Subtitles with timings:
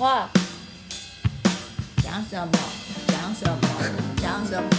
[0.00, 0.26] 话，
[2.02, 2.52] 讲什么？
[3.08, 3.58] 讲什么？
[4.16, 4.70] 讲什么？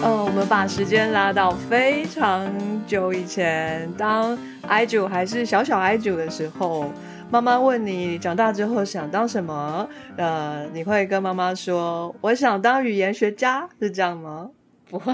[0.00, 2.48] 哦，我们把时间拉到非常
[2.86, 4.38] 久以前，当
[4.68, 6.92] i 九还是小小 i 九的时候，
[7.28, 9.88] 妈妈问你长大之后想当什么？
[10.16, 14.50] 呃，你会跟妈妈说我想当语言学家，是这样吗？
[14.88, 15.12] 不会，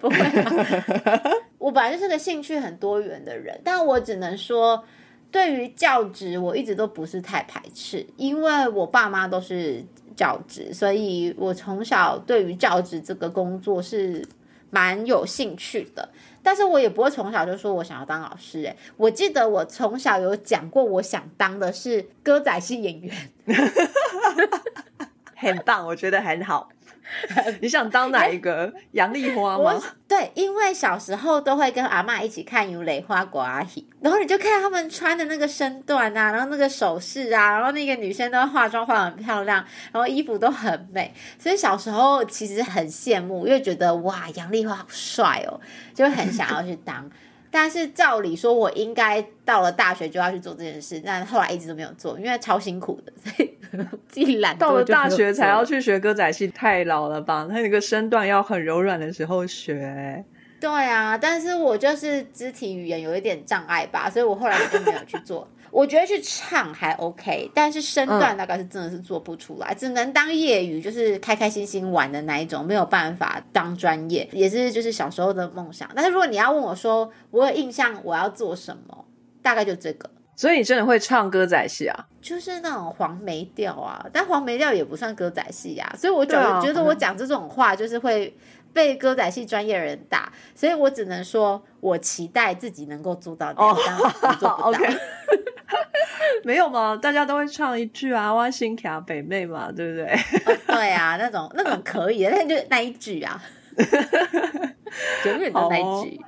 [0.00, 0.16] 不会。
[1.62, 4.82] 我本来就是个兴趣很多元的人，但我只能说，
[5.30, 9.80] 对于教职，我一直都不是太排斥，因为我爸妈都是
[10.16, 14.26] 教职，所以我从小对于教职这个工作是
[14.70, 16.08] 蛮有兴趣的。
[16.42, 18.64] 但是我也不会从小就说我想要当老师。
[18.64, 23.16] 哎，我记得我从小有讲过，我想当的是歌仔戏演员，
[25.36, 26.68] 很棒，我觉得很好。
[27.60, 29.80] 你想当哪一个杨丽花吗？
[30.08, 33.66] 对，因为小时候都会跟阿妈一起看《有蕾花国阿姨》，
[34.00, 45.60] 然后你就看他们穿的那个身段啊，然后那个首饰啊，然后那个女生都化妆化很漂亮，然后衣服都很美，所以小时候其实很羡慕，因为觉得哇，杨丽花好帅哦，
[45.94, 47.10] 就很想要去当。
[47.52, 53.58] 但是照理说，我应该到了大学就要去做这件事，但后来一直都没有做，因为超辛苦的，所以
[54.08, 54.56] 自己懒。
[54.56, 57.46] 到了大学才要去学歌仔戏，太老了吧？
[57.48, 60.24] 他那个身段要很柔软的时候学。
[60.58, 65.46] 对啊，但是我就是肢体语言有一点障碍吧，所以我后来就没有去做。
[65.72, 75.90] 我觉得去唱还 OK，但是身段大概是真的是做不出来，只能当业余，就是开开心心玩的那一种，没有办法当专业，也是就是小时候的梦想。
[75.96, 79.06] 但是如果你要问我说，我有印象我要做什么，
[79.40, 80.10] 大概就这个。
[80.36, 82.06] 所以你真的会唱歌仔戏啊？
[82.20, 88.36] 就是那种黄梅调啊，但黄梅调也不算歌仔戏啊，所以我觉得觉得我讲这种话就是会。
[88.72, 94.78] 被歌仔戏专业人打，所以我只能说，我期待自己能够做到那样，但做不到。
[96.44, 96.96] 没有吗？
[97.00, 100.06] 大家都会唱一句啊，“我心卡北妹”嘛，对不对？
[100.66, 103.40] 对啊，那种那种可以，但就那一句啊，
[105.26, 106.20] 永远的那一句，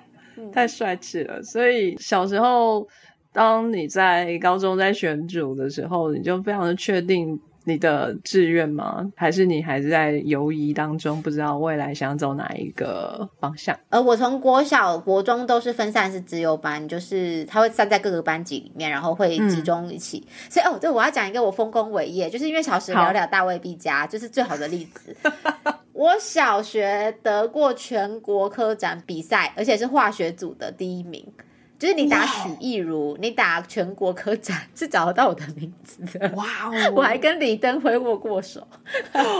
[0.52, 1.42] 太帅气了。
[1.42, 2.86] 所以小时候，
[3.32, 7.40] 当你在高中在选组的时候，你就非常的确定。
[7.64, 9.10] 你的志愿吗？
[9.16, 13.78] 还是你还是在犹疑当中，不知道未来想走哪一个方向？
[13.88, 20.26] 呃，我从国小、国中都是分散式自由班，就是他会散在各个班级里面，然后会集中一起。
[20.48, 25.16] 所以哦，对，我要讲一个我丰功伟业，就是因为小时了了大未必佳，就是最好的例子。
[25.94, 31.24] 我小学得过全国科展比赛，而且是化学组的第一名。
[31.84, 36.26] 就是你打许艺如，你打全国科展是找得到我的名字的。
[36.34, 36.92] 哇哦！
[36.96, 38.66] 我还跟李登辉握过手。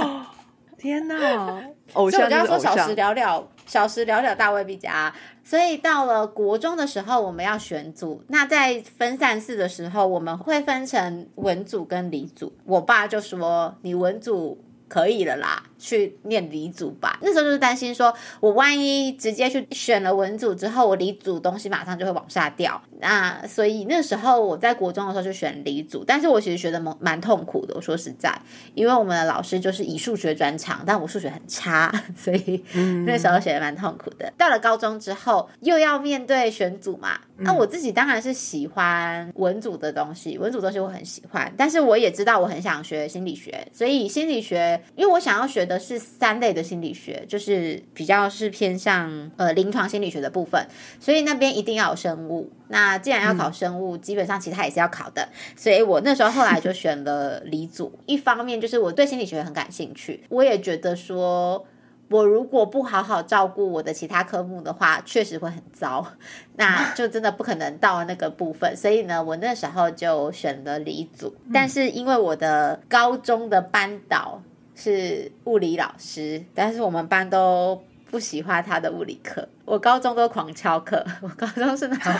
[0.77, 1.17] 天哪！
[1.95, 5.11] 偶像，我刚刚说小时聊聊，小时聊聊大未必佳。
[5.43, 8.23] 所以到了国中的时候，我们要选组。
[8.29, 12.55] 那在分散式的时候，我们会分成文组跟理组。
[12.67, 17.19] 我爸就说：“你文组。”可以了啦，去念理组吧。
[17.21, 22.81] 那时候就是担心说，我万一直接去选了文组之后，我理组东西马上就会往下掉。
[23.01, 27.75] 那所以那时候我在国中的时候就选理组，但是我其实学的蛮蛮痛苦的。
[27.75, 28.35] 我说实在，
[28.75, 32.65] 因为我们的老师就是以数学专长，但我数学很差， 所以
[33.07, 34.33] 那时候学的蛮痛苦的。
[34.39, 37.21] 到了高中之后，又要面对选组嘛。
[37.37, 50.67] 那我自己当然是喜欢文组的东西，文组东西我很喜欢，但是我也知道我很想学心理学，所以心理学，因为我想要学的是三类的心理学，就是比较是偏向呃临床心理学的部分，
[50.99, 52.51] 所以那边一定要有生物。
[52.69, 57.99] 那既然要考生物，基本上其他也是要考的，所以我那时候后来就选了理组。
[58.07, 61.67] 一方面就是我对心理学很感兴趣，我也觉得说。
[62.11, 66.07] 我如果不好好照顾我的其他科目的话，确实会很糟，
[66.57, 68.77] 那就真的不可能到那个部分。
[68.77, 74.43] 所以呢，我那时候就选了理组，但是因为我的高中的班导
[74.75, 79.49] 是物理老师，但是我们班都不喜欢他的物理课。
[79.65, 82.13] 我高中都狂翘课， 我高中是那种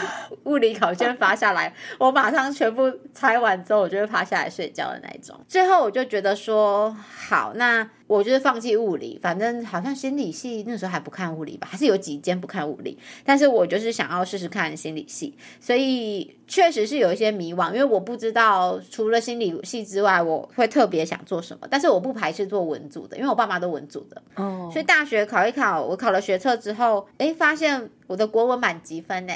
[0.45, 5.39] 物理考卷发下来，我马上全部拆完之后，我就会趴下来睡觉的那一种。
[5.47, 6.91] 最后我就觉得说，
[7.29, 27.35] 好，那我就是放弃物理，反正好像心理系那时候还不看物理吧，还是有几间不看物理，但是我就是想要试试看心理系，所以确实是有一些迷惘，因为我不知道除了心理系之外，我会特别想做什么，但是我不排斥做文组的，因为我爸妈都文组的，哦，所以大学考一考，我考了学测之后，哎。
[27.35, 29.35] 发现我的国文满积分呢，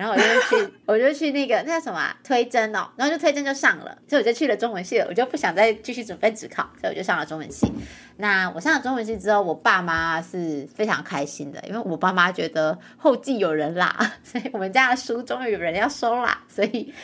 [0.00, 7.70] 然后我就去，我就去那个那叫什么推甄哦，然后就推甄就上了，所以我就去了中文系了，我就不想再继续准备职考，所以我就上了中文系。
[8.16, 13.94] 那我上了中文系之后，我爸妈是非常开心的，因为我爸妈觉得后继有人啦，
[14.24, 16.94] 所以我们家的书终于有人要收啦，所以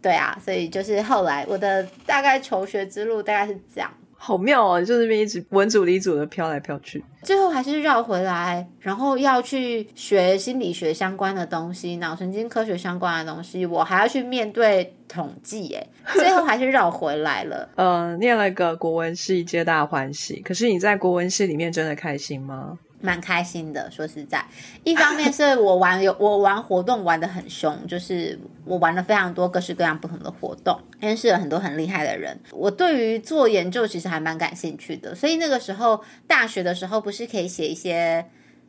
[0.00, 3.92] 对啊，所以就是后来我的大概求学之路大概是这样。
[4.18, 4.80] 好妙哦！
[4.80, 17.68] 就这边一直文组理组的飘来飘去，最后还是绕回来，然后要去学心理学相关的东西，脑神经科学相关的东西，我还要去面对统计，哎， 最后还是绕回来了。
[17.76, 20.40] 呃，念了个国文系，皆大欢喜。
[20.40, 22.78] 可是你在国文系里面真的开心吗？
[23.06, 24.44] 蛮开心的，说实在，
[24.82, 32.36] 一方面是我玩有 我玩活动玩的很凶，就是我玩了非常多各式各样不同的活动，认识了很多很厉害的人。
[32.50, 38.26] 我对于做研究其实还蛮感兴趣的，所以那个时候大学的时候不是可以写一些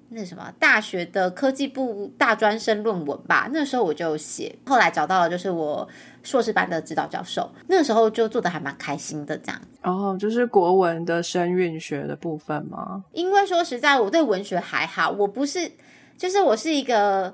[0.09, 3.49] 那什么大学的科技部大专生论文吧？
[3.51, 5.87] 那时候我就写，后来找到了就是我。
[6.23, 9.61] 硕士班的指导教授，那个时候就做的还蛮开心的，这样。
[9.81, 13.05] 哦，就是国文的声韵学的部分吗？
[13.13, 15.71] 因为说实在，我对文学还好，我不是，
[16.17, 17.33] 就是我是一个。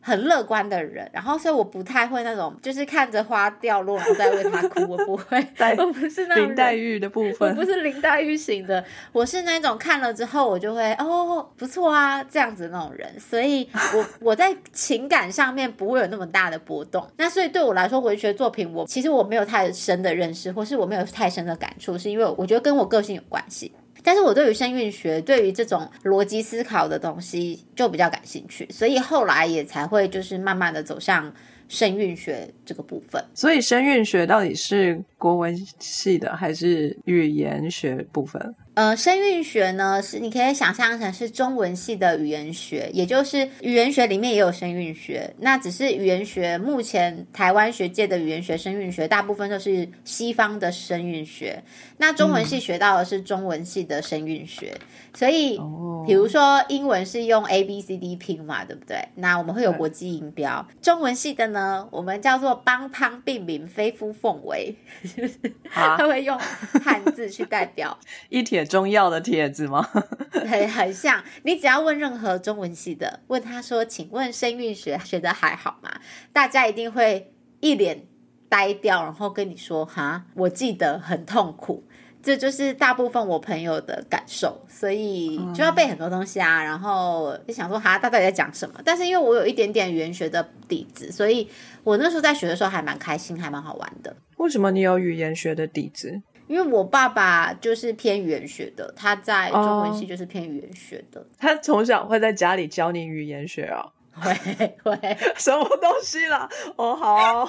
[0.00, 5.38] 很乐观的人，然后所以我不太会那种，就是看着花掉落，然后再为他哭，我不会，
[5.78, 8.82] 我不是那种林黛玉的部分，我不是林黛玉型的，
[9.12, 17.06] 我是那种看了之后我就会哦不错啊这样子那种人，所以 我我在情感上面不会有那么大的波动。
[17.16, 23.72] 那所以对我来说，文学作品我其实我没有太深的认识，或是我没有太深的感触，是因为我觉得跟我个性有关系。
[24.02, 31.32] 但是我对于声韵学，对于这种逻辑思考的东西就比较感兴趣，所以后来也才会就是慢慢的走向
[31.68, 33.24] 声韵学这个部分。
[33.34, 38.54] 所以声韵学到底是国文系的还是语言学部分？
[38.74, 45.34] 呃，声韵学呢，是你可以想象成是中文系的语言学，也就是语言学里面也有声韵学。
[45.38, 51.62] 那只是语言学目前台湾学界的语言学声韵学，大部分都是西方的声韵学。
[51.98, 54.72] 那中文系学到的是中文系的声韵学。
[55.12, 55.58] 所以，
[56.06, 58.96] 比如说英文是用 A B C D 拼嘛，对不对？
[59.16, 60.64] 那我们会有国际音标。
[60.80, 64.76] 中文系的呢，我们叫做邦邦并名，非夫凤为，
[65.68, 66.38] 他会用
[66.84, 67.98] 汉字去代表
[68.30, 69.88] 一帖中药的帖子吗？
[70.32, 71.22] 对，很像。
[71.44, 75.90] 你只要问任何中文系的，问他说：“请问声韵学学的还好吗？”
[76.32, 78.06] 大家一定会一脸
[78.48, 81.84] 呆掉，然后跟你说：“哈，我记得很痛苦。”
[82.22, 88.78] 这就是大部分我朋友的感受，所以就要背很多东西啊，然后就想说哈，他到底在讲什么？
[88.84, 91.48] 但是因为我有一点点语言学的底子，所以
[91.82, 94.14] 我那时候在学的时候还蛮开心，还蛮好玩的。
[94.36, 96.20] 为什么你有语言学的底子？
[96.50, 103.86] 因为我爸爸就是偏语言学的，他在中文系就是偏语言学的，他从小会在家里教你语言学啊。
[104.12, 104.34] 会
[104.82, 104.98] 会
[105.38, 106.50] 什么东西啦？
[106.74, 107.48] 哦，好，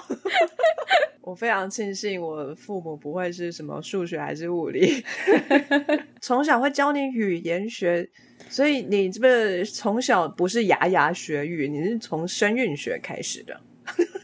[1.22, 5.04] 我非常庆幸我父母不会是什么数学还是物理，
[6.22, 8.08] 从小会教你语言学，
[8.48, 13.60] 所以你这个从小不是牙牙学语，你是从声韵学开始的。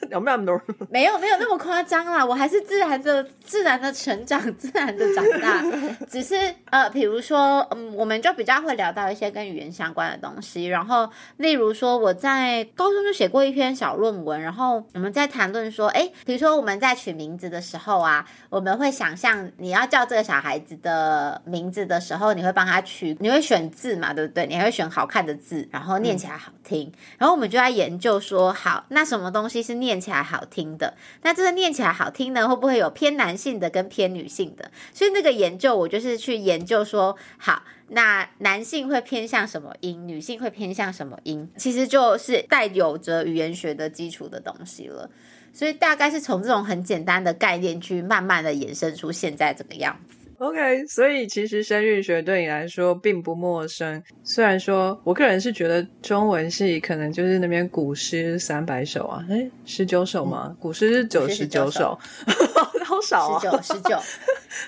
[0.12, 0.88] 有没有那么多？
[0.89, 5.63] 没有没有那么夸张啦，我还是自然的自然的成长， 自然的长大。
[6.09, 6.36] 只是
[6.69, 10.65] 呃，比如说，嗯，我们就比较会聊到一些跟语言相关的东西。
[10.65, 24.45] 然后，例如说，我在高中就写过一篇小论文，然后我们在谈论说，哎，比如说我们在取名字的时候啊，我们会想象你要叫这个小孩子的名字的时候，你会帮他取，你会选字嘛，对不对？
[24.47, 26.92] 你还会选好看的字，然后念起来好听。
[27.18, 30.95] 然后我们就在研究说，好，那什么东西是念起来好听的？
[31.21, 34.71] 那这个念起来好听呢，会不会有偏男性的跟偏女性的？
[34.94, 41.49] 所以那个研究，我就是去研究说，好，那男性会偏向什么音，女性会偏向什么音？
[41.57, 45.09] 其实就是带有着语言学的基础的东西了。
[45.54, 49.99] 所以大概是从这种很简单的概念去慢慢的衍生出现在这个样。
[50.39, 54.01] OK，所以其实声韵学对你来说并不陌生。
[54.23, 60.56] 虽然说我个人是觉得中文系可能就是那边古诗三百首啊，哎，十九首吗？
[60.59, 61.97] 古诗是九十九首，
[62.85, 63.99] 好少啊，十九十九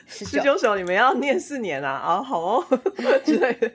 [0.08, 1.92] 十九首，你们要念四年啊？
[1.92, 2.66] 啊，好哦
[3.24, 3.72] 之类的，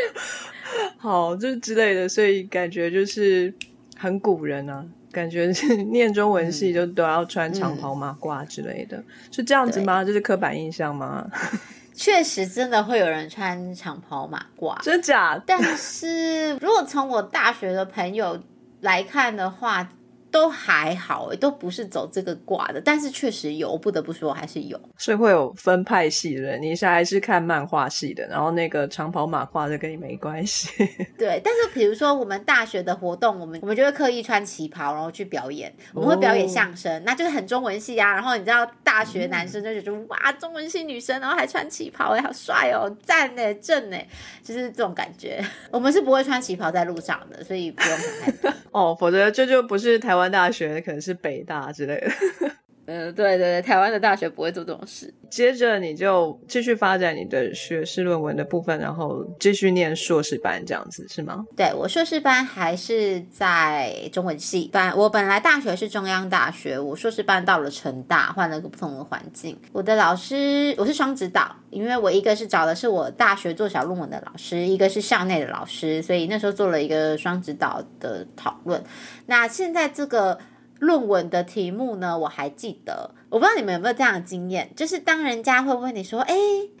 [0.98, 3.52] 好就是之类的，所以感觉就是
[3.96, 4.84] 很古人啊。
[5.16, 5.46] 感觉
[5.90, 10.04] 念中文系就都要穿长袍马褂之类的，是这样子吗？
[10.04, 11.26] 这是刻板印象吗？
[11.96, 15.42] 确实，真的会有人穿长袍马褂，真假？
[15.46, 18.38] 但是如果从我大学的朋友
[18.82, 19.88] 来看的话，
[20.36, 24.78] 都还好诶，都不是走这个挂的，但是确实有，不得不说还是有。
[24.98, 30.68] 所以会有分派系的人，你现在是看漫画系的，然后那个长跑马褂的跟你没关系。
[31.16, 38.12] 对，但是比如说我们大学的活动，我们我们就会刻意穿旗袍，然后去表演，我们会表演相声，那就是很中文系啊。
[38.12, 43.96] 然后你知道大学男生就觉得、哇，中文系女生，然后还穿旗袍，哎，好帅哦，赞呢，正呢，
[44.44, 45.42] 就是这种感觉。
[45.70, 48.52] 我们是不会穿旗袍在路上的，所以不用。
[48.72, 52.55] 哦，否则这就不是台湾大学，可能是北大之类的。
[52.86, 55.12] 嗯，对对对，台湾的大学不会做这种事。
[55.28, 61.44] 接着你就继续发展你的学士论文的部分，然后继续念硕士班，这样子是吗？
[61.56, 64.96] 对我硕士班还是在中文系班。
[64.96, 69.58] 我本来大学是中央大学，我硕士班到了成大，换了个不同的环境。
[69.72, 78.80] 我的老师我是双指导，因为我一个是找的是我大学做小论文的老师，一个是校内的老师，所以那时候做了一个双指导的讨论。
[79.26, 80.38] 那现在这个。
[80.78, 83.10] 论文的题目呢，我还记得。
[83.28, 86.34] 我不知道你们有没有这样的经验，就是当人家会问你说：“哎，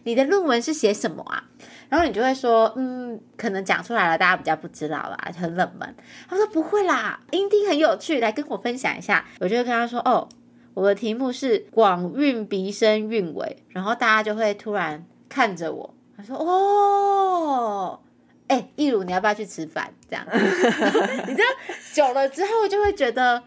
[0.04, 1.44] 你的论文是写什么啊？”
[1.88, 5.94] 然后你就会说：“嗯，可能讲出来了，大家比较不知道啦，很冷门。”
[6.28, 10.28] 他说：“不会啦，音定很有趣，来跟我分享一下。”我就会跟他说：“哦，
[10.74, 18.00] 我的题目是广韵鼻声韵尾。”然后大家就会突然看着我，他说：“哦，
[18.46, 21.48] 哎，一如你要不要去吃饭？”这样， 你知道
[21.92, 23.42] 久了之后就会觉得。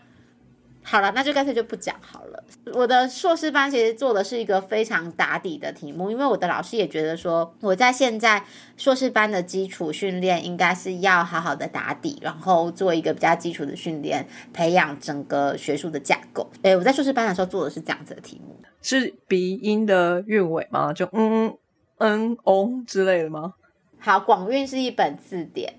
[0.81, 2.43] 好了，那就干脆就不讲好了。
[2.73, 8.43] 我的硕士班其实做的是一个非常打底的题目，因为我的老师也觉得说，我在现在
[8.77, 16.49] 硕士班的基础训练应该是要好好的打底，然后做一个比较基础的训练，培养整个学术的架构。
[16.63, 20.91] 诶，我在硕士班的时候做的是这样子的题目，是鼻音的韵尾吗？
[20.91, 21.57] 就嗯嗯
[21.97, 23.53] 嗯哦之类的吗？
[23.99, 25.73] 好，广韵是一本字典，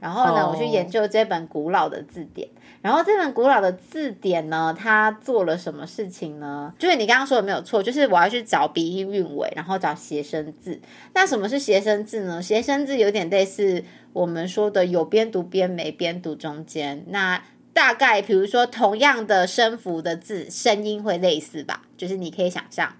[0.00, 2.48] 然后呢，我去研究这本古老的字典。
[2.82, 6.74] 然后这本古老的字典呢，它做了什么事情呢？
[6.78, 10.78] 就是你刚刚说的没有错，就是我要去找鼻音韵尾，然后找谐声字。
[11.14, 12.42] 那什么是谐声字呢？
[12.42, 13.82] 谐声字有点类似
[14.12, 17.04] 我们说的有边读边没边读中间。
[17.08, 21.82] 那大概比如说同样的声符的字，声音会类似吧？
[21.96, 22.94] 就是你可以想象，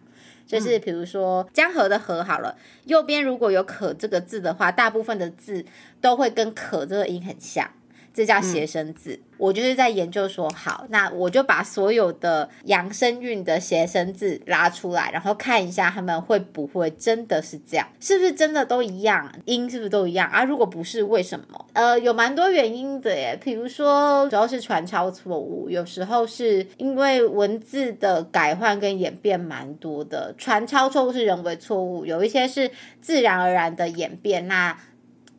[0.46, 5.64] 就是比如说江河的河好了，右边如果有可这个字的话，大部分的字
[6.00, 7.70] 都会跟可这个音很像。
[8.14, 20.44] 这叫谐声字，我就是在研究说，好，那我就把所有的阳声韵的谐声字拉出来，然后看一下他们会不会真的是这样，是不是真的都一样，音是不是都一样啊？
[20.44, 21.66] 如果不是，为什么？
[21.72, 34.78] 呃，有蛮多原因的耶，比如说主要是传抄错误，有时候是因为文字的改换跟演变蛮多的，传抄错误是人为错误，有一些是自然而然的演变，那。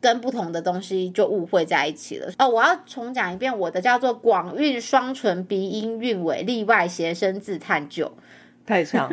[0.00, 2.48] 跟不同的东西就误会在一起了哦！
[2.48, 8.12] 我要重讲一遍，我的叫做广韵双唇鼻音韵尾例外谐声字探究，
[8.66, 9.10] 太长，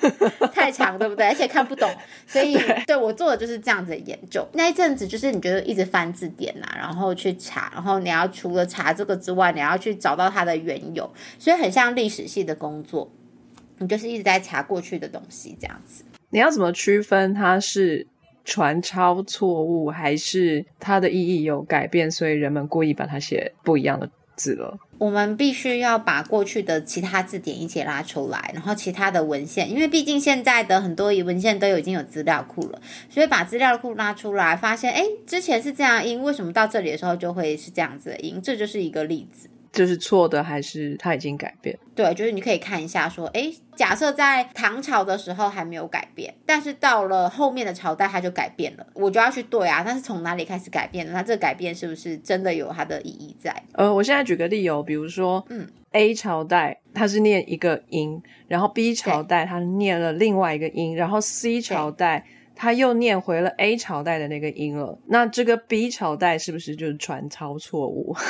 [0.54, 1.26] 太长，对不对？
[1.26, 1.90] 而且看不懂，
[2.26, 2.56] 所以
[2.86, 4.46] 对我做的就是这样子的研究。
[4.52, 13.10] 那一阵子就是你觉得一直翻字典呐，然后去查，然后你要除了查这个之外，你要去找到它的缘由，所以很像历史系的工作，
[13.78, 16.04] 你就是一直在查过去的东西这样子。
[16.30, 18.06] 你要怎么区分它是？
[18.44, 24.78] 传抄错误还是它的意义有改变，所以人们故意把它写不一样的字了。
[24.98, 38.40] 我们必须要把过去的其他字典一起拉出来，然后其他的文献，因为毕竟现在的很多文献都已经有资料库了，所以把资料库拉出来，发现哎，之前是这样音，为什么到这里的时候就会是这样子的音？
[38.42, 39.48] 这就是一个例子。
[39.72, 41.78] 这是错的，还是它已经改变？
[41.94, 51.12] 对，就是你可以看一下，说，哎，假设在唐朝的时候还没有改变，但是到了后面的朝代它就改变了，我就要去对啊，但是从哪里开始改变的？
[51.12, 53.54] 那这个改变是不是真的有它的意义在？
[53.74, 68.16] 呃，我现在举个例哦，比如说，嗯，A 朝代它是念一个音，然后 B 朝代它念了另外一个音，然后 C 朝代它又念回了 A 朝代的那个音了，那这个 B 朝代是不是就是传抄错误？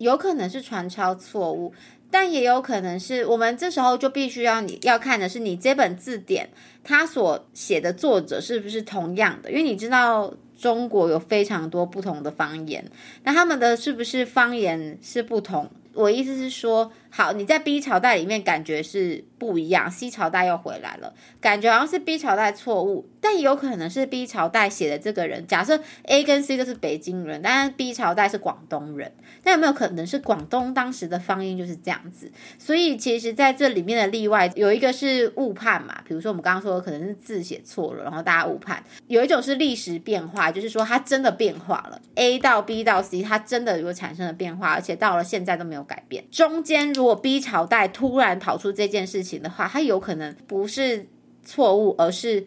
[0.00, 1.74] 有可能是传抄错误，
[2.10, 6.48] 但也有可能是我们这时候就必须要你要看的是你这本字典
[6.82, 12.82] 它所写的作者是不是同样的，因为你知道中国有非常多不同的方言，
[13.24, 15.70] 那他们的是不是方言是不同？
[15.92, 25.46] 我意思是说，好，你在 B 朝代里面感觉是不一样，C 朝代又回来了，感觉好像是 B 朝代错误，但有可能是 B 朝代写的这个人。
[25.46, 29.12] 假设 A 跟 C 都是北京人，但是 B 朝代是广东人，
[29.42, 32.30] 那有没有可能是广东当时的方音就是这样子？
[32.58, 46.24] 所以其实在这里面的例外有一个是误判嘛，比如说我们刚刚说可能是字写错了，然后大家误判；有一种是历史变化，就是说它真的变化了，A 到 B 到 C 它真的有产生了变化，而且到了现在都没有改变。
[46.30, 51.06] 中间如果 B 朝代突然跑出这件事情的话，它有可能不是
[51.42, 52.46] 错误，而是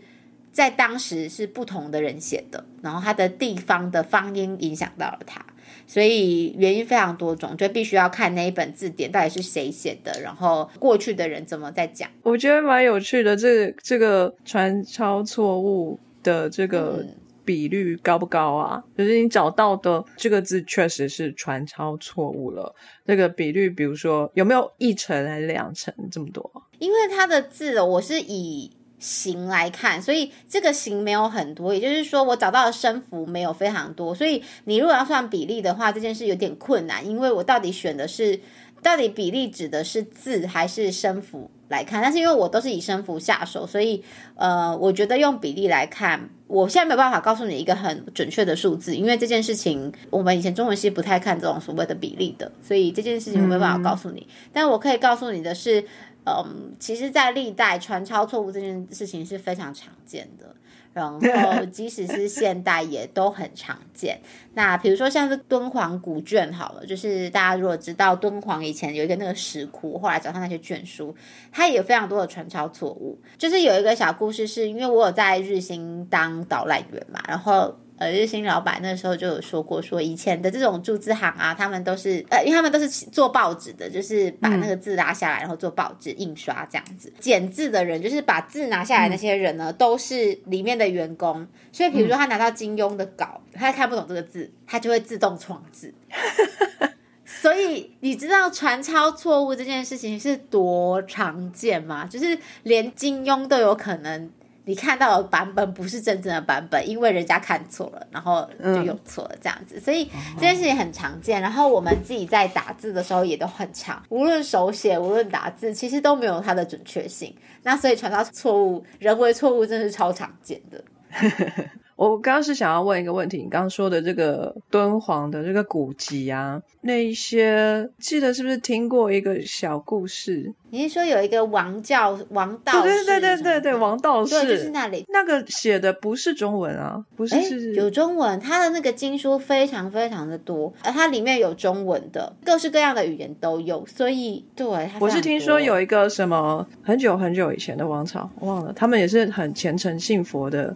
[0.51, 5.43] 在当时是不同的人写的，然后他的地方的方音影响到了他。
[5.88, 12.07] 所以原因非常多种，就必须要看那一本字典到底是谁写的，然后过去的人怎么在讲。
[12.22, 17.03] 我觉得蛮有趣的，这个这个传抄错误的这个
[17.45, 18.83] 比率高不高啊？
[18.97, 22.73] 就是你找到的这个字确实是传抄错误了，
[23.05, 26.50] 这个比率，比如说有没有一成还是两成这么多？
[26.79, 28.71] 因为它的字，我是以。
[29.00, 38.39] 形来看，所以这个形没有很多，也就是说我找到的声符没有非常多，所以你如果要算比例的话，这件事有点困难，因为我到底选的是
[38.84, 41.50] 到底比例指的是字还是声符？
[41.70, 44.04] 来看，但是因为我都是以声符下手，所以
[44.36, 55.84] 呃，我觉得用比例来看，我现在没有办法告诉你一个很准确的数字，因为这件事情我们以前中文系不太看这种所谓的比例的，所以这件事情我没有办法告诉你，但我可以告诉你的是。
[56.25, 60.56] 嗯，其实，在历代传抄错误这件事情是非常常见的，
[60.93, 64.19] 然后即使是现代也都很常见。
[64.53, 71.15] 那比如说像是敦煌古卷好了，就是大家如果知道敦煌以前有一个那个石窟，后来找到那些卷书，
[71.51, 73.19] 它也有非常多的传抄错误。
[73.38, 77.75] 就是有一个小故事，是因为我有在日新当导览员嘛，然后。
[78.03, 87.13] 呃，日新老板那时候就有说过，说以前的这种铸字行啊，他们都是呃，因为他们都是做报纸的，就是把那个字拉下来，然后做报纸印刷这样子。
[87.17, 91.48] 剪字的人，就是把字拿下来那些人呢，都是里面的员工。
[91.72, 95.93] 所以，比如说他拿到金庸的稿，他看不懂这个字，他就会自动创字。
[97.25, 102.05] 所以，你知道传抄错误这件事情是多常见吗？
[102.05, 104.29] 就是连金庸都有可能。
[104.65, 111.41] 你看到的版本不是真正的版本，因为人家看错了，然后就用错了这样子，所以这件事情很常见。
[111.41, 117.36] 然后我们自己在打字的时候也都很长，无论手写，无论打字，其实都没有它的准确性。
[117.63, 120.84] 那所以传到错误，人为错误真是超常见的。
[121.95, 130.53] 我刚刚是想要问一个问题，你刚刚说的这个敦煌的这个古籍啊，那一些记得是不是听过一个小故事？
[130.71, 133.05] 你是说有一个王教王道士？
[133.05, 144.89] 对对对对对，王道士就是那里那个写的不是中文啊，不是是有中文，他的那个经书非常非常的多，而它里面有中文的，各式各样的语言都有，所以对。
[144.99, 150.75] 我是听说有一个什么很久很久以前的王朝，忘了，他们也是很虔诚信佛的。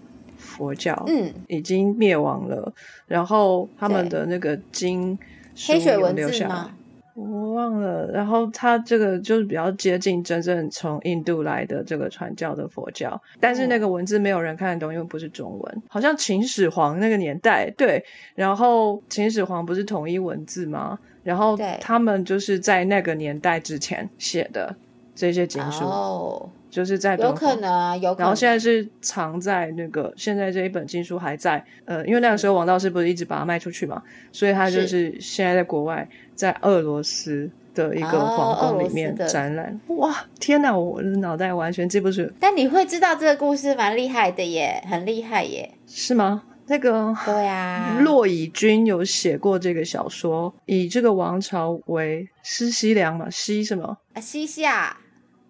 [0.57, 2.73] 佛教嗯已经灭亡了，
[3.05, 5.17] 然后他们的那个经
[5.55, 6.71] 黑水文字吗？
[7.13, 8.11] 我忘了。
[8.11, 15.81] 然后他这个就是比较接近真正从印度来的这个传教的佛教，但是那个文字没有人看得懂，因为不是中文。
[15.87, 18.03] 好像秦始皇那个年代对，
[18.35, 20.97] 然后秦始皇不是统一文字吗？
[21.23, 24.75] 然后他们就是在那个年代之前写的
[25.15, 26.49] 这些经书。
[26.77, 28.25] 就是在有可能啊，有可能。
[28.25, 33.99] 然后现在是藏在那个现在这一本经书还在，呃，因为那个时候王道士不是一直把它卖出去嘛，
[34.31, 39.79] 所以他就是现在在国外，在俄罗斯的一个皇宫里面展览。
[39.87, 42.31] 哇，天哪，我的脑袋完全记不住。
[42.39, 46.43] 但你会知道这个故事蛮厉害的耶，很厉害耶，是吗？
[46.67, 54.21] 那个对呀， 骆以军有写过这个小说，以这个王朝为西西凉嘛，西什么啊？
[54.21, 54.95] 西夏。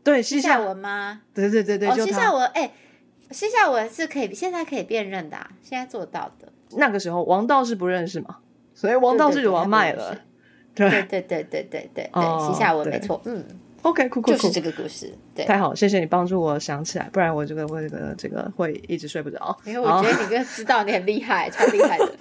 [0.08, 1.20] 对西夏文吗？
[1.34, 2.72] 对对对对，西夏文哎，
[3.30, 6.48] 西夏文是可以现在可以辨认的，现在做到的。
[6.78, 8.38] 那个时候王道士不认识嘛，
[8.74, 10.18] 所以王道士就要卖了。
[10.74, 13.44] 对对对对对对对，西夏文没错，嗯
[13.82, 15.14] ，OK，酷酷酷，就是这个故事。
[15.36, 19.58] 对，太好，谢谢你帮助我想起来，不然我这个我这个这个会一直睡不着。
[19.66, 22.16] 因为我觉得你跟知道你很厉害，超厉害的。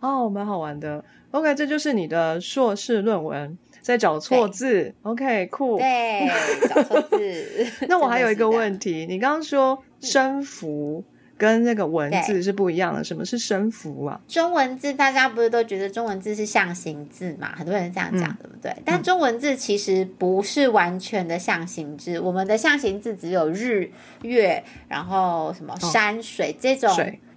[0.00, 1.02] 哦，蛮好玩的。
[1.30, 3.56] OK，这就是你的硕士论文。
[3.84, 5.76] 在找错字，OK，酷。
[5.76, 6.26] 对，
[6.70, 7.66] 找错字。
[7.86, 11.04] 那我还有一个问题，你刚刚说声符
[11.36, 14.18] 跟那个文字是不一样的，什么是声符啊？
[14.26, 17.52] 中文字大家不是都觉得中文字是象形字嘛？
[17.54, 18.74] 很多人这样讲，对不对？
[18.86, 23.90] 但中文字其实不是完全的象形字，我们的象形字只有日
[24.22, 26.90] 月，然后什么山水这种。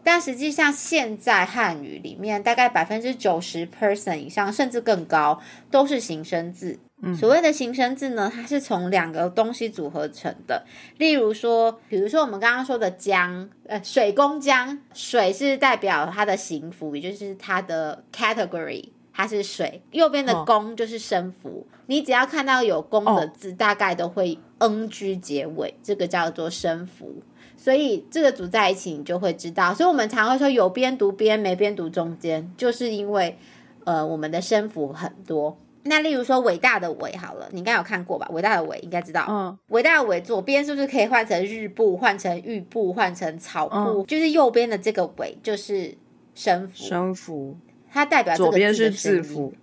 [0.07, 6.79] 但实际上现在汉语里面大概百分之九十 percent 以上，甚至更高，都是形声字。
[7.13, 10.65] 所谓的形声字呢，它是从两个东西组合成的。
[10.97, 19.81] 例如说，比如说我们刚刚说的江，呃，水工江，水是代表它的形符，也就是它的 category，它是水。
[19.91, 27.21] 右边的工就是声符，你只要看到有工的字，大概都会 ng 结尾，这个叫做声符。
[27.57, 29.73] 所以这个组在一起，你就会知道。
[29.73, 33.37] 所以我们常会说有边读边，没边读中间，就是因为
[33.83, 35.57] 呃，我们的声符很多。
[35.83, 38.27] 那例如说伟大的伟好了，你应该有看过吧？
[38.31, 39.25] 伟大的伟应该知道。
[39.29, 44.03] 嗯，伟大的伟左边是不是可以换成日部，换成玉部，换成草部？
[44.03, 45.95] 就是右边的这个伟就是
[46.35, 46.83] 声符。
[46.83, 47.55] 声符，
[47.89, 49.53] 它代表左边是字符。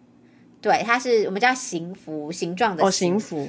[0.63, 3.47] 对，它是我们叫形符，形状的哦，形符。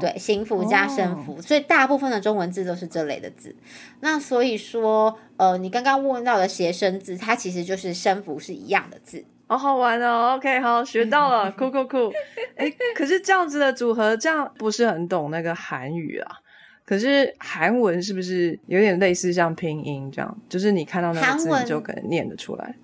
[0.00, 3.54] 对，形符加声符，所以大部分的中文字都是这类的字。
[4.00, 9.24] 那所以说，呃，你刚刚问到的谐声字，它其实就是声符是一样的字。
[9.46, 12.12] 好好玩哦，OK，好，学到了， 酷酷酷。
[12.56, 16.36] 哎，可是这样子的组合，这样不是很懂那个韩语啊？
[16.84, 20.38] 可是韩文是不是有点类似像拼音这样？
[20.48, 22.74] 就是你看到那个字，你就可能念得出来。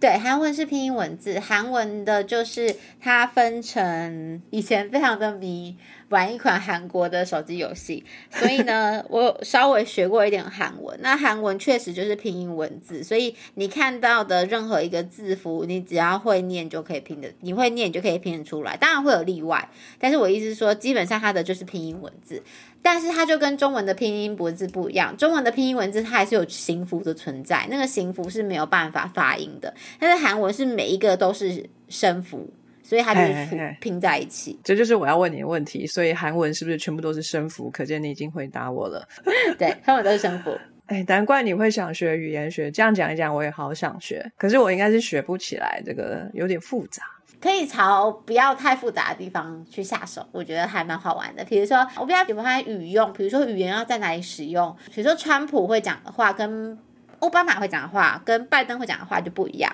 [0.00, 5.76] 对，韩文是拼音文字，韩文的就是它分成以前非常的迷
[6.10, 10.96] 玩一款韩国的手机游戏，所以呢，我稍微学过一点韩文。
[11.02, 18.76] 那韩文确实就是拼音文字，所以你看到的任何一个字符，你只要会念就可以拼的，你会念就可以拼得出来。
[18.76, 22.40] 当然会有例外，但是我意思是说，基本上它的就是拼音文字。
[22.82, 29.74] 但是它就跟中文的拼音文字不一样，中文的拼音文字它还是有形符的存在，那个形符是没有办法发音的。
[29.98, 32.48] 但是韩文是每一个都是声符，
[32.82, 34.58] 所以它就是拼在一起。
[34.64, 37.68] 这就是我要问你的问题，所以韩文是不是全部都是声符？
[37.70, 39.06] 可见你已经回答我了。
[39.58, 40.56] 对，他们都是声符。
[40.86, 42.70] 哎，难怪你会想学语言学。
[42.70, 47.02] 这样讲一讲，我也好想学，可是我应该是学不起来，这个有点复杂。
[47.40, 51.44] 可以朝不要太复杂的地方去下手，我觉得还蛮好玩的。
[51.44, 54.76] 比如说，我比较喜欢语用，比如说语言要在哪里使用。
[54.92, 56.76] 比如说，川普会讲的话跟
[57.20, 59.72] 奥巴马会讲的话，跟拜登会讲的话就不一样。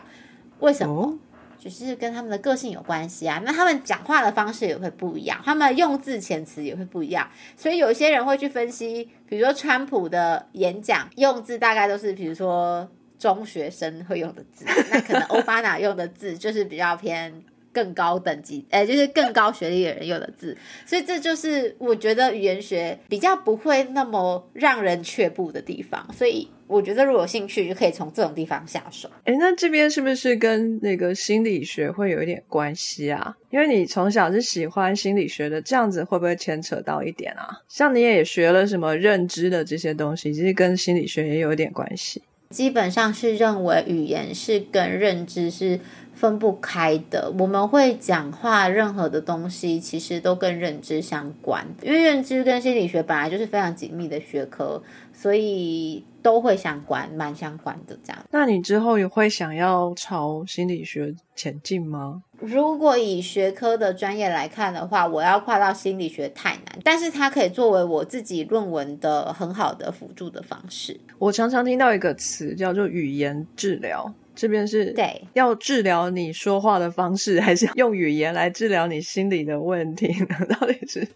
[0.61, 1.19] 为什么？
[1.59, 3.41] 就是跟他们的个性有关系啊。
[3.43, 7.27] 那他们讲话的方式也会不一样，他们用字遣词也会不一样。
[7.57, 12.87] 所以有一些人会去分析，比如说川普的演讲用字大概都是，比如说
[13.19, 17.43] 中学生会用的字，那可能欧巴马用的字就是比较偏。
[17.75, 20.57] 更高等级，哎，就是更高学历的人用的字，
[20.87, 26.09] 所以这就是我觉得语言学比较不会那么让人却步的地方。
[26.15, 29.11] 所以我觉得如果有兴趣，就可以从这种地方下手。
[29.25, 33.37] 哎，那这边是不是跟那个心理学会有一点关系啊？
[33.51, 37.49] 因为你从小是喜欢心理学的，这样子会不会牵扯到一点啊？
[37.69, 42.23] 像你也学了什么认知的这些东西，其实跟心理学也有一点关系。
[42.55, 45.81] 基本上是认为语言是跟认知是。
[46.17, 54.81] 分不开的，我们会讲话，任何的东西其实都跟认知相关，因为认知跟心理学本来就是非常紧密的学科，
[55.13, 58.19] 所以都会相关，蛮相关的这样。
[58.31, 62.23] 那你之后也会想要朝心理学前进吗？
[62.39, 70.99] 如果以学科的专业来看的话，我要跨到心理学太难，但是它可以作为我自己论文的很好的辅助的方式。
[71.19, 74.11] 我常常听到一个词叫做语言治疗。
[74.35, 80.37] 这边是对要治疗你说话的方式，还是用语言来治疗你心理的问题呢？
[80.61, 81.07] 到底是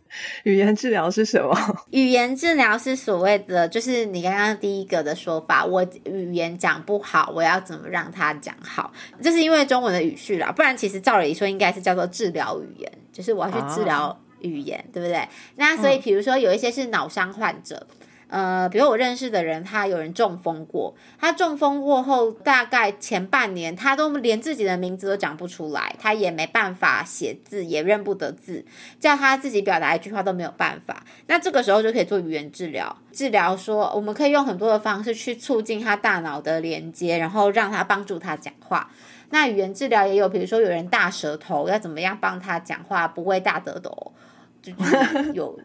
[0.45, 1.55] 语言治疗是什么？
[1.91, 8.93] 语言治疗是所谓的，就是你刚刚第一个的说法，我语言讲不好，我要怎么让他讲好？
[9.23, 15.27] 这是因为中文的语序啦，不然其实照理说应该是叫做治疗语言，就是我要去治疗语言，对不对？
[15.57, 17.87] 那所以比如说有一些是脑伤患者。
[18.29, 28.65] 呃，比如我认识的人，他有人中风过，他中风过后，大概前半年，他都连自己的名字都讲不出来，他也没办法写字，也认不得字，
[29.01, 31.03] 叫他自己表达一句话都没有办法。
[31.27, 38.91] 那这个时候就可以做语言治疗，治疗说我们可以用很多的方式去促进他大脑的连接，然后让他帮助他讲话。
[39.31, 44.13] 那语言治疗也有，比如说有人大舌头，要怎么样帮他讲话不会大舌头，
[44.61, 44.73] 就
[45.33, 45.59] 有。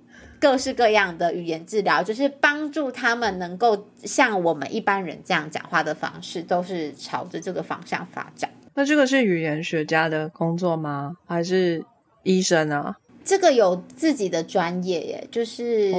[0.44, 8.50] 各式各样的语言治疗，就是帮助他们能够像我们一般人这样讲话的方式，都是朝着这个方向发展。
[8.74, 11.16] 那这个是语言学家的工作吗？
[11.26, 11.82] 还是
[12.24, 12.98] 医生啊？
[13.24, 15.94] 这个有自己的专业耶，就是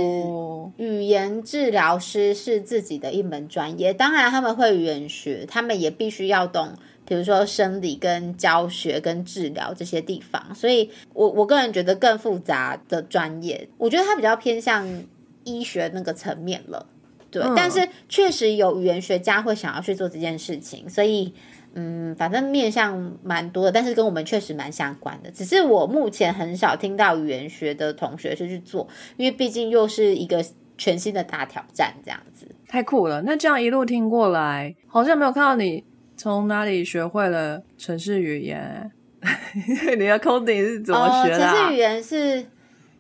[0.77, 3.95] 语言治疗师是自己的一门专业。
[3.95, 6.75] 当然，他们会语言学，他们也必须要懂。
[7.07, 14.87] 比如说生理跟教学跟治疗这些地方，所以我我个人觉得更复杂的专业，我觉得它比较偏向
[15.45, 16.87] 医学那个层面了。
[17.31, 21.35] 对，嗯但是确实有语言学家会想要去做这件事情，所以
[21.75, 25.31] 嗯，反正面向蛮多的，但是跟我们确实蛮相关的。
[25.31, 28.87] 只是我目前很少听到语言学的同学是去做，
[29.17, 30.45] 因为毕竟又是一个
[30.79, 32.47] 全新的大挑战，这样子。
[32.69, 33.23] 太酷了！
[33.23, 35.83] 那这样一路听过来，好像没有看到你
[36.17, 38.91] 从哪里学会了城市语言。
[39.99, 42.45] 你的 coding 是怎么学的、城市语言是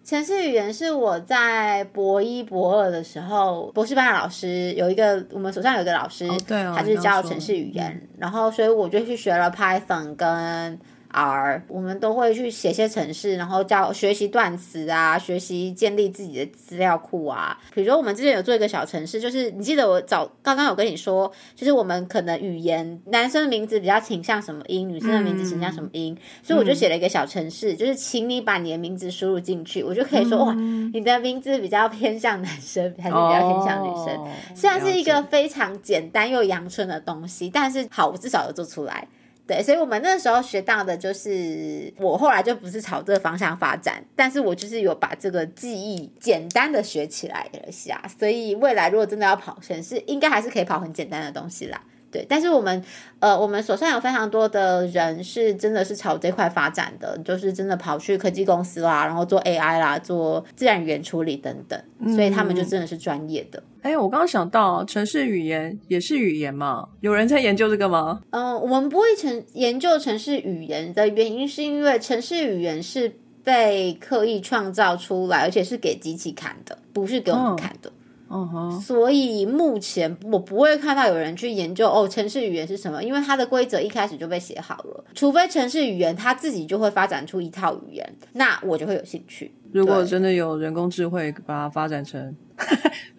[0.02, 10.78] 城市语言是我在博一博二的时候，博士班的老师有一个，我们手上有一个老师，哦对哦他就是教城市语言，然后所以我就去学了 Python 跟
[11.14, 17.56] R，我们都会去写些程式，然后教学习断词啊，学习建立自己的资料库啊。
[17.72, 34.16] 比如说我们之前有做一个小程式，就是你记得我早刚刚有跟你说，就是我们可能语言男生的名字比较倾向什么音，女生的名字倾向什么音，所以我就写了一个小程式，就是请你把你的名字输入进去，我就可以说、哇，你的名字比较偏向男生还是比较偏向女生。
[34.16, 39.06] 哦虽然是一个非常简单又阳春的东西，但是好，我至少有做出来。
[39.46, 51.80] 对，所以我们那时候学到的就是，我后来就不是朝这个方向发展，但是我就是有把这个记忆简单的学起来了下，所以未来如果真的要跑城市，应该还是可以跑很简单的东西啦。
[52.14, 52.80] 对，但是我们
[53.18, 63.60] 呃，我们手上有非常多的人是真的是朝这块发展的，就是真的跑去科技公司啦，然后做 AI 啦，做自然语言处理等等，所以他们就真的是专业的。
[63.82, 66.88] 哎、我刚刚想到，城市语言也是语言嘛？
[67.00, 68.20] 有人在研究这个吗？
[68.30, 77.90] 嗯，我们不会城研究城市语言的原因，是因为城市语言是被刻意创造出来，而且是给机器看的，不是给我们嗯看的。
[78.36, 85.04] 嗯哼，所以目前我不会看到有人去研究哦，城市语言是什么，因为它的规则一开始就被写好了。
[85.14, 89.54] 除非城市语言它自己就会发展出一套语言，那我就会有兴趣。
[89.72, 92.34] 如果真的有人工智慧把它发展成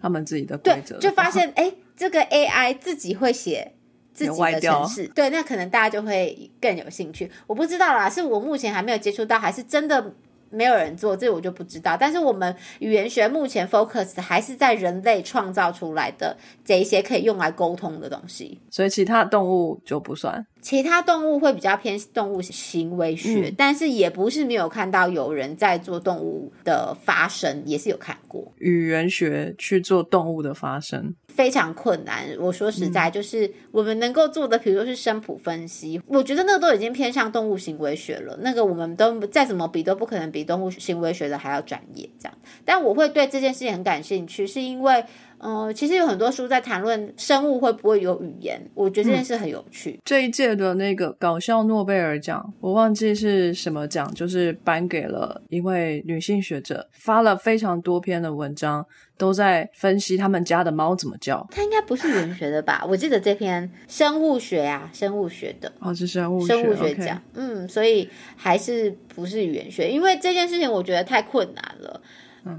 [0.00, 3.72] 他们自己的规则，就发现哎，这个 AI 自己会写
[4.12, 7.30] 自己的城市，对，那可能大家就会更有兴趣。
[7.46, 10.14] 我不知道啦，是我目前还没有接触到，还是真的
[10.50, 11.96] 没有人做，这我就不知道。
[11.98, 18.58] 但是我们语言学目前 focus 还是在人类创造出来的这一些可以用来沟通的东西。
[18.70, 20.46] 所以其他动物就不算。
[20.66, 28.52] 其他动物会比较偏动物行为学，嗯但是也不是没有看到有人在做动物的发声，也是有看过。
[28.58, 32.26] 语言学去做动物的发声，非常困难。
[32.40, 38.36] 我说实嗯在，就是我们能够做的，比如说是声谱分析，我觉得那个都已经偏向动物行为学了。
[38.42, 42.10] 那个我们都再怎么比，都不可能比动物行为学的还要专业。
[42.18, 45.04] 这样，但我会对这件事情很感兴趣，是因为。
[45.48, 50.00] 嗯、其实有很多书在谈论生物会不会有语言，我觉得这件事很有趣。
[50.04, 58.84] 这一届的那个搞笑诺贝尔奖，我忘记是什么奖，就是颁给了一位女性学者，发了非常多篇的文章，
[59.16, 61.46] 都在分析他们家的猫怎么叫。
[61.52, 62.84] 它应该不是语言学的吧？
[62.88, 65.72] 我记得这篇生物学啊，生物学的。
[65.78, 72.02] 哦，是生物学，生物学奖嗯，所以还是不是语言学，因为这件事情我觉得太困难了。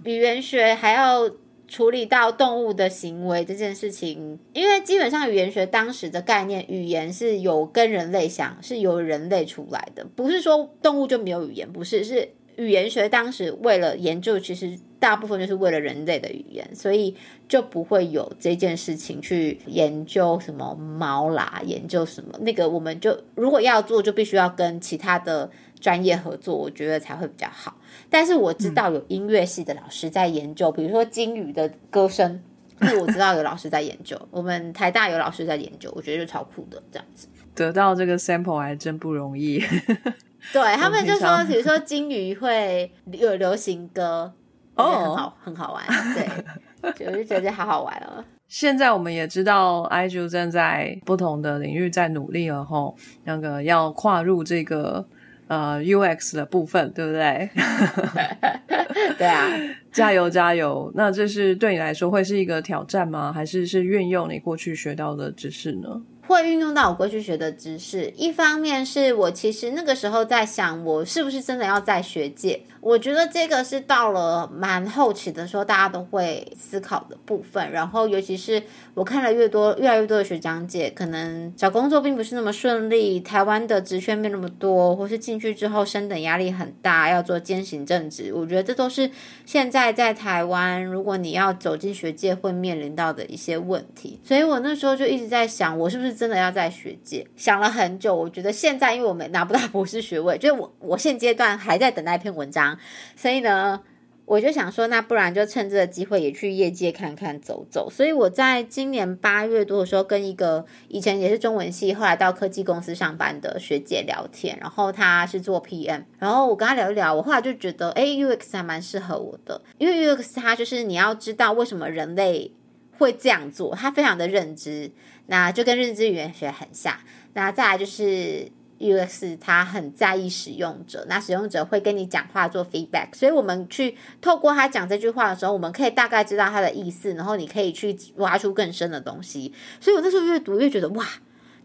[0.04, 1.30] 语言学还要
[1.68, 17.14] 处理到动物的行为这件事情，因为基本上语言学当时的概念，语言是有跟人类想，是由人类出来的，不是说动物就没有语言，不是，是语言学当时为了研究，其实大部分就是为了人类的语言，所以
[17.48, 27.78] 就不会有这件事情去研究什么猫啦，研究什么那个，我们就如果要做，就必须要跟其他的专业合作，我觉得才会比较好。
[28.10, 32.40] 但是我知道有音乐系的老师在研究，比如说金鱼的歌声，
[32.80, 37.28] 这个我知道有老师在研究， 我们台大有老师在研究，我觉得就超酷的这样子。
[37.54, 39.60] 得到这个 sample 还真不容易。
[40.54, 44.32] 对他们就说，比如说金鱼会有流行歌，
[44.76, 48.24] 哦很好很好玩，对，就 我就觉得好好玩哦。
[48.48, 55.06] 现在我们也知道 IGU 正在不同的领域在努力了吼，那个要跨入这个
[55.48, 57.50] 呃 UX 的部分，对不对？
[59.18, 59.48] 对啊，
[59.92, 60.92] 加油加油！
[60.96, 63.32] 那这是对你来说会是一个挑战吗？
[63.32, 66.02] 还是是运用你过去学到的知识呢？
[66.28, 68.12] 会运用到我过去学的知识。
[68.18, 72.62] 一方面是我其实那个时候在想，我是不是真的要在学界？
[72.88, 77.70] 我觉得这个是到了蛮后期的时候，大家都会思考的部分。
[77.70, 88.32] 然后，尤其是我看了越多、越来越多的学长姐，可能找工作并不是那么顺利，台湾的职缺没那么多，或是进去之后升等压力很大，要做兼行正职。
[88.34, 89.12] 我觉得这都是
[89.46, 94.18] 现在在台湾，如果你要走进学界会面临到的一些问题。
[94.24, 97.28] 所以我那时候就一直在想，我是不是真的要在学界？
[97.36, 102.77] 想了很久，我觉得现在因为我们拿不到博士学位，就我我现阶段还在等待一篇文章，
[103.16, 103.82] 所以呢。
[104.30, 107.90] 我就想说，那不然就趁这个机会也去业界看看走走。
[107.90, 122.52] 所以我在今年八月多的时候，跟一个以前也是中文系，后来到科技公司上班的学姐聊天，然后她是做 PM，然后我跟她聊一聊，我后来就觉得，哎，UX 还蛮适合我的，因为 UX 它就是你要知道为什么人类
[122.98, 124.92] 会这样做，它非常的认知，
[125.28, 126.98] 那就跟认知语言学很像。
[127.34, 128.52] 那再来就是。
[128.80, 139.54] UX 它很在意使用者，那使用者会跟你讲话做 feedback，所以我们去透过他讲这句话的时候，我们可以大概知道他的意思，然后你可以去挖出更深的东西。
[139.80, 141.06] 所以我那时候越读越觉得哇，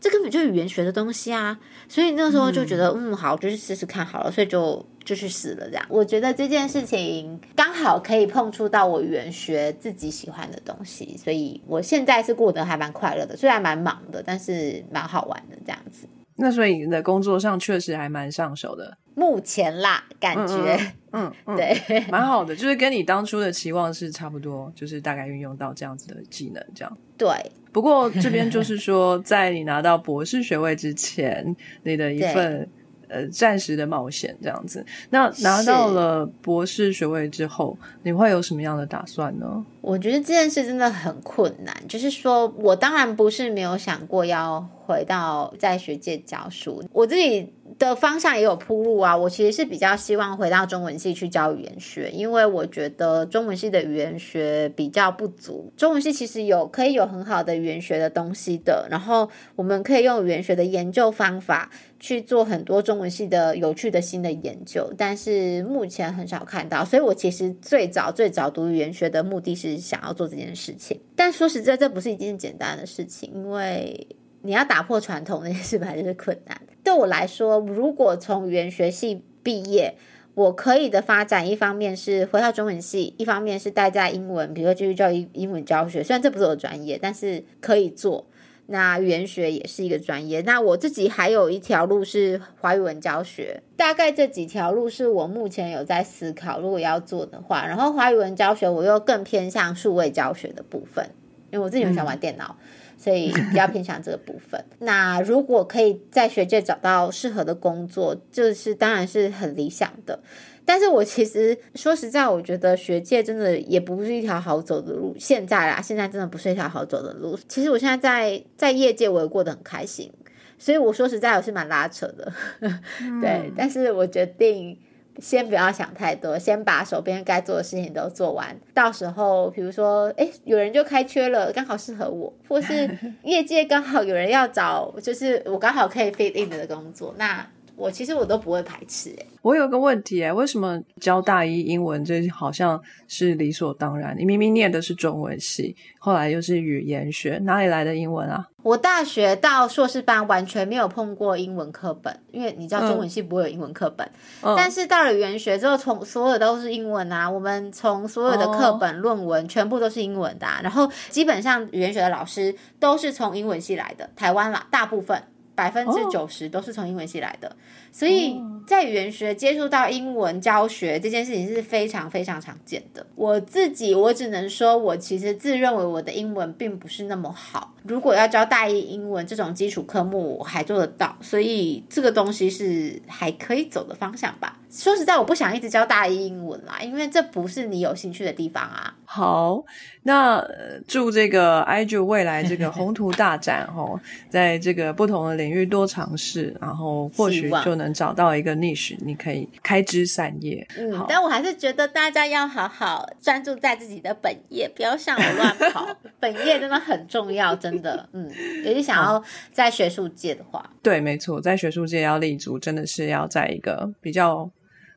[0.00, 1.58] 这根本就是语言学的东西啊！
[1.88, 5.86] 所以那时候就觉得嗯好，就去试试看好了，所以就就去试了这样。
[5.88, 16.08] 我觉得这件事情刚好可以碰触到我语言学自己喜欢的东西，所以我现在是过得还蛮快乐的，虽然蛮忙的，但是蛮好玩的这样子。
[16.36, 26.98] 那所以你的工作上确实还蛮上手的，目前啦，感觉，嗯，对，蛮好的，就是跟你当初的期望是差不多，就是大概运用到这样子的技能，这样。
[27.16, 27.28] 对。
[27.72, 32.68] 不过这边就是说，在你拿到博士学位之前，你的一份。
[33.08, 34.82] 呃，暂时的冒险这样子。
[35.10, 39.62] 那拿到了博士学位之后，你会有什么样的打算呢？
[39.82, 41.76] 我觉得这件事真的很困难。
[41.86, 49.16] 就是说我当然不是没有想过要回到在学界教书，我自己的方向也有铺路啊。
[49.16, 55.72] 我其实是比较希望回到中文系去教语言学，因为我觉得中文系的语言学比较不足。
[55.76, 61.70] 中文系其实有可以有很好的语言学的东西的，然后我们可以用语言学的研究方法。
[62.02, 66.84] 去做很多中文系的有趣的新的研究，但是目前很少看到。
[66.84, 71.00] 所以我其实最早最早读语言学的目的是想要做这件事情。
[71.14, 74.04] 但说实在，这不是一件简单的事情，因为
[74.42, 76.60] 你要打破传统那件事本来就是困难。
[76.84, 79.94] 对我来说，如果从语言学系毕业，
[80.34, 86.02] 我可以的发展，一方面是回到中文系，一方面是待在英文，比如说继续教英英文教学。
[86.02, 88.26] 虽然这不是我的专业，但是可以做。
[88.66, 101.04] 那语言学也是一个专业，那我自己还有一条路是华语文教学，大概这几条路是我目前有在思考，如果要做的话，然后华语文教学我又更偏向数位教学的部分，
[101.50, 102.56] 因为我自己很喜欢玩电脑，
[103.02, 104.64] 所以比较偏向这个部分。
[104.78, 110.20] 那如果可以在学界找到适合的工作，这是当然是很理想的。
[110.64, 115.16] 但是我其实说实在，我觉得学界真的也不是一条好走的路。
[115.18, 117.36] 现在啦，现在真的不是一条好走的路。
[117.48, 120.12] 其实我现在在在业界，我也过得很开心。
[120.58, 122.32] 所以我说实在，我是蛮拉扯的。
[123.20, 124.78] 对，但是我决定
[125.18, 128.56] 先不要想太多，先把手边该做的事情都做完。
[128.72, 132.88] 到时候，比如说，哎，有人就开缺了，刚好适合我，或是
[133.24, 137.46] 业界刚好有人要找， 就是我刚好可以 fit in 的工作，那。
[137.76, 139.26] 我其实我都不会排斥诶。
[139.42, 144.14] 我有个问题诶，为什么教大一英文这好像是理所当然？
[144.16, 148.46] 你明明念的是中文系，后来又是语言学，哪里来的英文啊？
[148.62, 154.08] 我大学到硕士班完全没有碰过英文课本，因为你知道中文系不会有英文课本。
[154.56, 165.20] 但是到了语言学之后，从所有都是英文啊，我们从所有的课本、论文全部都是英文的，啊然后基本上语言学的老师都是从英文系来的，台湾啦，大部分。
[165.54, 167.54] 百分之九十都是从英文系来的，
[167.92, 173.06] 所以在语言学接触到英文教学这件事情是非常非常常见的。
[173.14, 177.74] 我自己我只能说，我其实自认为我的英文并不是那么好。
[177.84, 184.56] 如果要教大一英文这种基础科目，我还做得到，所以这个东西是还可以走的方向吧。
[184.70, 188.94] 说实在，我不想一直教大一英文啦，因为这不是你有兴趣的地方啊。
[189.04, 189.64] 好，
[190.04, 190.42] 那
[190.86, 194.00] 祝这个 i j 未来这个宏图大展 哦，
[194.30, 200.66] 在这个不同的领域多尝试，然后或许就能找到一个 niche，你可以开枝散叶。
[200.76, 205.96] 嗯，但我还是觉得大家要好好专注在自己的本业，不要像我乱跑。
[206.20, 208.08] 本业真的很重要，真的。
[208.12, 208.30] 嗯，
[208.64, 214.50] 尤其想要在学术界的话，对，没错，在学术界要立足，真的是要在一个比较。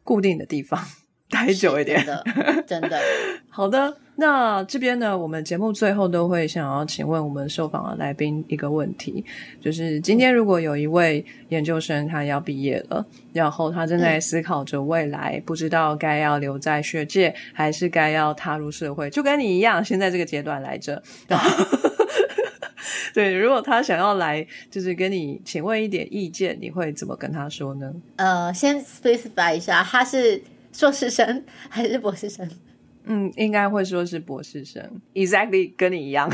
[0.06, 0.80] 固定的地方
[1.32, 3.02] 待久一点，真的，真的。
[3.50, 9.24] 好的，那这边呢，我们节目最后都会想要请问我们受访的来宾一个问题，
[9.60, 21.04] 就是今天如果有一位研究生他要毕业了，然后他正在思考着未来，不知道该要留在学界还是该要踏入社会，就跟你一样，现在这个阶段来着。
[23.14, 27.94] 对，如果他想要来，就是跟你请问一点意见，你会怎么跟他说呢？
[28.18, 32.50] 呃，先 specify 一下，他是硕士生还是博士生？
[33.06, 36.30] 嗯，应该会说是博士生，exactly 跟你一样。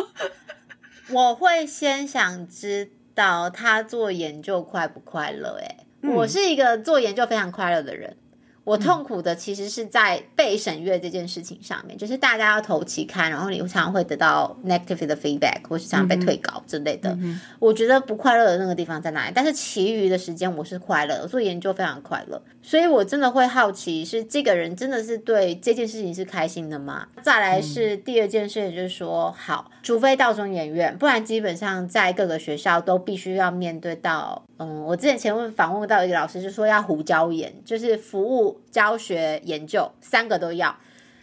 [1.10, 5.58] 我会先想知道他做研究快不快乐？
[5.62, 8.16] 哎，我是一个做研究非常快乐的人。
[8.64, 17.16] 我痛苦的其实是在被审阅这件事情上面，就是大家要投期刊，然后你常常会得到 negative 的 feedback，或是常常被退稿之类的。
[17.58, 19.32] 我觉得不快乐的那个地方在哪里？
[19.34, 27.06] 但是其余的时间我是快乐的，做研究非常快乐，所以我真的会好奇，是这个人真的是对这件事情是开心的吗？
[27.22, 38.53] 再来是第二件事，就是说，好，除非到中研院，不然基本上在各个学校都必须要面对到，嗯，我之前前问访问到一个老师，就说要胡椒盐，就是服务。
[38.70, 40.76] 教学、研究三个都要，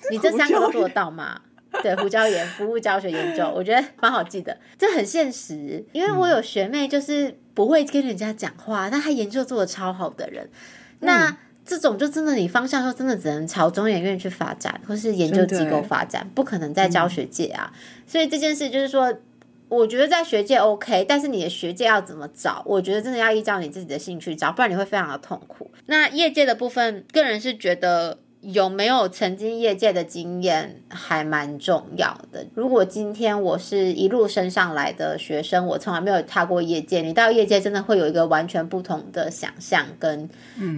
[0.09, 1.41] 你这三个都做得到吗？
[1.81, 4.57] 对，胡椒盐、 服务、教学、研究，我觉得蛮好记的。
[4.77, 10.49] 这很现实，因为我有学妹就是不会跟人家讲话，但她研究做的超好的人。
[10.99, 17.71] 那这种就真的，你方向说真的只能朝中研院去发展，或是研究机构发展，不可能在教学界啊。
[18.05, 19.13] 所以这件事就是说。
[19.71, 22.61] 我觉得在学界 OK，但是你的学界要怎么找？
[22.65, 25.71] 我觉得真的要依照你自己的兴趣找，不然你会非常的痛苦。
[25.85, 32.45] 那业界的部分，个人是觉得有没有曾经业界的经验还蛮重要的。
[32.53, 40.29] 如果今天我是一路升上来的学生，我从来没有踏过业界，你到业界真的会有一个完全不同的想象跟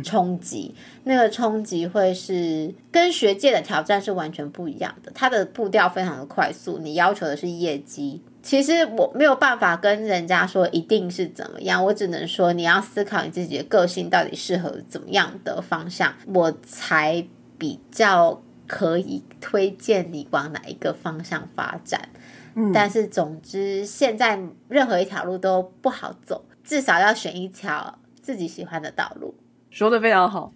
[0.04, 0.76] 冲击。
[1.06, 8.22] 那个冲击会是跟学界的挑战是完全不一样的，它的步调非常的快速，你要求的是业绩。
[8.44, 17.26] 其实我没有办法跟人家说一定是怎么样，我只能说你要思考你自己的个性到底适合怎么样的方向，我才
[17.58, 22.10] 比较可以推荐你往哪一个方向发展。
[22.56, 29.34] 嗯，但是总之现在任何一条路都不好走，至少要选一条自己喜欢的道路。
[29.74, 30.53] 说的非常好，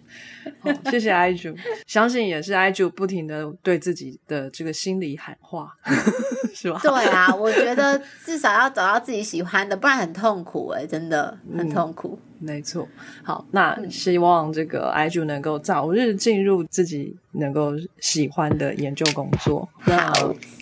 [0.60, 1.52] 好，谢谢 i 主，
[1.88, 5.72] 相信也是 i 主不停的对自己的这个心里喊话，
[6.54, 6.78] 是吧？
[6.80, 12.16] 对啊，我觉得至少要找到自己喜欢的，不然很痛苦哎，真的很痛苦。
[12.38, 12.86] 没错，
[13.24, 20.12] 好，那希望这个 i 主能够早日进入自己能够喜欢的研究工作，那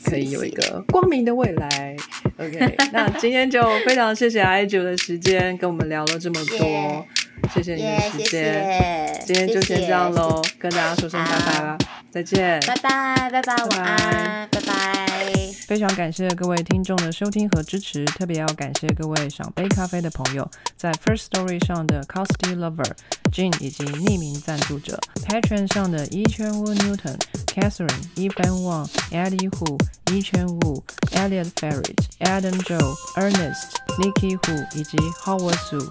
[0.06, 1.94] 可以有一个光明的未来。
[2.38, 7.06] OK， 那今天就非常谢谢 i 主的时间，跟我们聊了这么多。
[7.54, 11.78] 谢谢你的时间，今天就先这样喽，跟大家说声拜拜啦，
[12.10, 14.72] 再见，拜拜拜拜，晚安，拜拜。
[15.66, 22.92] 非常感谢各位听众的收听和支持，特别要感谢各位赏杯咖啡的朋友，在 First Story 上的 Costy Lover
[23.32, 29.76] Jean 以及匿名赞助者，Patron 上的 Yi Chen Wu Newton Catherine Evan Wang Eddie Hu
[30.12, 30.82] Yi Chen Wu
[31.12, 35.90] Elliot Ferret Adam Joe Ernest Nikki Hu 以及 Howard Su。